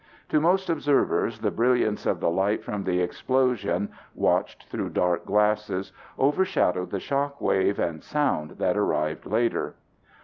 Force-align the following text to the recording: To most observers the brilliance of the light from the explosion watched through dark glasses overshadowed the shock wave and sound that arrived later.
To 0.29 0.41
most 0.41 0.67
observers 0.71 1.37
the 1.37 1.51
brilliance 1.51 2.07
of 2.07 2.19
the 2.19 2.29
light 2.31 2.63
from 2.63 2.83
the 2.85 2.99
explosion 3.01 3.89
watched 4.15 4.63
through 4.65 4.89
dark 4.89 5.25
glasses 5.27 5.91
overshadowed 6.17 6.89
the 6.89 6.99
shock 6.99 7.39
wave 7.39 7.77
and 7.77 8.03
sound 8.03 8.57
that 8.57 8.77
arrived 8.77 9.27
later. 9.27 9.75